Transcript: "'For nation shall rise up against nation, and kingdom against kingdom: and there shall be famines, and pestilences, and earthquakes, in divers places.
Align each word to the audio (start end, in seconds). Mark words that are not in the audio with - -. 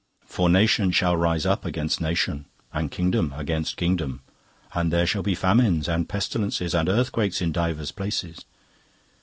"'For 0.25 0.49
nation 0.49 0.89
shall 0.89 1.15
rise 1.15 1.45
up 1.45 1.63
against 1.63 2.01
nation, 2.01 2.45
and 2.73 2.89
kingdom 2.89 3.31
against 3.37 3.77
kingdom: 3.77 4.21
and 4.73 4.91
there 4.91 5.05
shall 5.05 5.21
be 5.21 5.35
famines, 5.35 5.87
and 5.87 6.09
pestilences, 6.09 6.73
and 6.73 6.89
earthquakes, 6.89 7.39
in 7.39 7.51
divers 7.51 7.91
places. 7.91 8.43